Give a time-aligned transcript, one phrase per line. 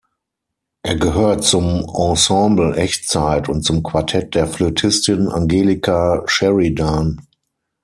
[0.81, 7.21] Er gehört zum Ensemble "Echtzeit" und zum Quartett der Flötistin Angelika Sheridan.